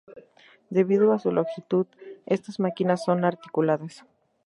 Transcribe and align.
Debido 0.71 1.13
a 1.13 1.19
su 1.19 1.31
longitud, 1.31 1.85
estas 2.25 2.59
máquinas 2.59 3.03
son 3.05 3.23
articuladas. 3.23 4.03